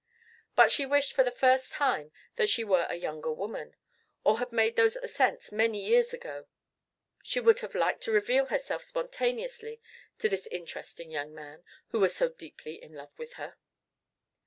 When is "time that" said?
1.73-2.49